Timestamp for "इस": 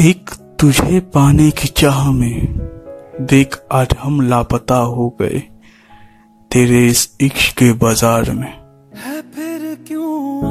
6.86-7.16